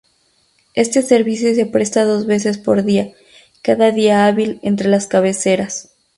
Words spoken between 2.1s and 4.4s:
veces por día, cada día